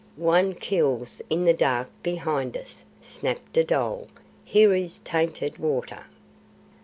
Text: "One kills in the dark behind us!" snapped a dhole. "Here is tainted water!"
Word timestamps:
"One 0.15 0.55
kills 0.55 1.21
in 1.29 1.43
the 1.45 1.53
dark 1.53 1.87
behind 2.01 2.57
us!" 2.57 2.85
snapped 3.03 3.55
a 3.57 3.63
dhole. 3.63 4.07
"Here 4.43 4.73
is 4.73 4.97
tainted 4.97 5.59
water!" 5.59 6.05